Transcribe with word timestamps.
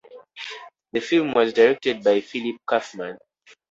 The 0.93 0.99
film 0.99 1.31
was 1.35 1.53
directed 1.53 2.03
by 2.03 2.21
Philip 2.21 2.55
Kaufman. 2.65 3.19